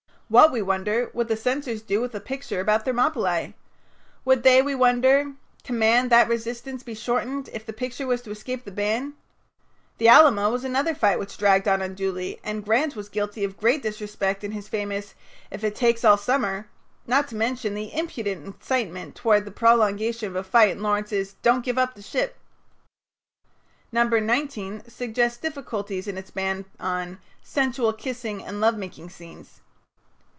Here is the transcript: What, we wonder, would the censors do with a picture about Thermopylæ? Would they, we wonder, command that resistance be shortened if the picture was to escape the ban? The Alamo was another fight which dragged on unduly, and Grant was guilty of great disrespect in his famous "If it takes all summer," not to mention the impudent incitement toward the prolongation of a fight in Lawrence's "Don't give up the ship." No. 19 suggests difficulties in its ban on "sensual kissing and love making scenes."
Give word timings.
What, 0.31 0.53
we 0.53 0.61
wonder, 0.61 1.11
would 1.13 1.27
the 1.27 1.35
censors 1.35 1.81
do 1.81 1.99
with 1.99 2.15
a 2.15 2.21
picture 2.21 2.61
about 2.61 2.85
Thermopylæ? 2.85 3.53
Would 4.23 4.43
they, 4.43 4.61
we 4.61 4.73
wonder, 4.73 5.33
command 5.65 6.09
that 6.09 6.29
resistance 6.29 6.83
be 6.83 6.95
shortened 6.95 7.49
if 7.51 7.65
the 7.65 7.73
picture 7.73 8.07
was 8.07 8.21
to 8.21 8.31
escape 8.31 8.63
the 8.63 8.71
ban? 8.71 9.15
The 9.97 10.07
Alamo 10.07 10.49
was 10.49 10.63
another 10.63 10.95
fight 10.95 11.19
which 11.19 11.37
dragged 11.37 11.67
on 11.67 11.81
unduly, 11.81 12.39
and 12.45 12.63
Grant 12.63 12.95
was 12.95 13.09
guilty 13.09 13.43
of 13.43 13.57
great 13.57 13.83
disrespect 13.83 14.45
in 14.45 14.53
his 14.53 14.69
famous 14.69 15.15
"If 15.51 15.65
it 15.65 15.75
takes 15.75 16.05
all 16.05 16.15
summer," 16.15 16.69
not 17.05 17.27
to 17.27 17.35
mention 17.35 17.73
the 17.73 17.93
impudent 17.93 18.45
incitement 18.45 19.15
toward 19.15 19.43
the 19.43 19.51
prolongation 19.51 20.29
of 20.29 20.37
a 20.37 20.45
fight 20.45 20.69
in 20.69 20.81
Lawrence's 20.81 21.33
"Don't 21.41 21.65
give 21.65 21.77
up 21.77 21.93
the 21.93 22.01
ship." 22.01 22.37
No. 23.91 24.03
19 24.07 24.83
suggests 24.87 25.37
difficulties 25.39 26.07
in 26.07 26.17
its 26.17 26.31
ban 26.31 26.63
on 26.79 27.19
"sensual 27.43 27.91
kissing 27.91 28.41
and 28.45 28.61
love 28.61 28.77
making 28.77 29.09
scenes." 29.09 29.59